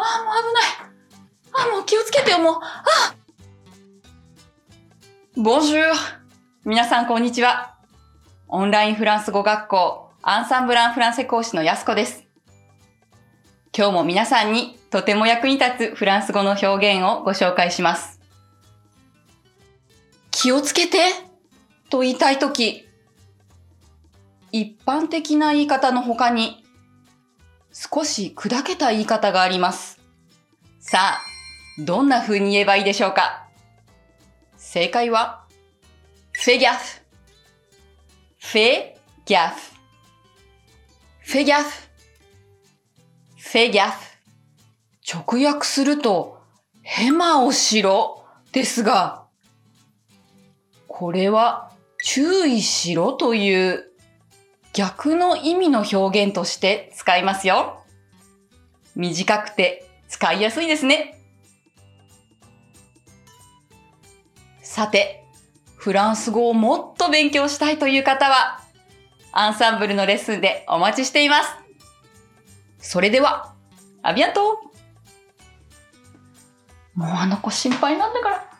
[0.00, 1.64] あ、もう危ない。
[1.64, 2.54] ああ、もう気をつけてよ、もう。
[2.62, 3.14] あ
[5.36, 5.92] Bonjour!
[6.64, 7.74] 皆さん、こんにちは。
[8.46, 12.24] オンラインフランス語学校、アンサンブランフランセ講師のやすこです。
[13.76, 18.20] 今日も皆さんにとても役に立つフランス語の表現をご紹介します。
[20.30, 20.98] 気をつけて
[21.90, 22.86] と言いたいとき、
[24.52, 26.64] 一般的な言い方の他に
[27.80, 30.00] 少し砕けた言い方があります。
[30.80, 31.20] さあ、
[31.78, 33.46] どんな風に言えばいいでしょうか？
[34.56, 35.46] 正解は、
[36.32, 37.00] フェギャフ。
[38.40, 38.84] フェ
[39.24, 39.56] ギャフ。
[41.20, 41.70] フェギャフ。
[43.36, 43.96] フェギャフ。
[45.30, 46.42] 直訳すると、
[46.82, 49.24] ヘマをしろですが、
[50.88, 51.70] これは
[52.02, 53.84] 注意しろという
[54.78, 57.82] 逆の意味の表現として使いますよ。
[58.94, 61.20] 短くて使いやすいですね。
[64.62, 65.24] さて、
[65.78, 68.60] フランス語をもっと勉強したいという方は、
[69.32, 71.48] アンサンブルのレッスンでお待ちしています。
[72.78, 73.56] それでは、
[74.02, 74.60] アビアント
[76.94, 78.57] もうあの子心配なんだから。